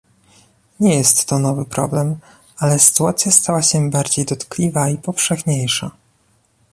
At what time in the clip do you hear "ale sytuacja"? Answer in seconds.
2.57-3.31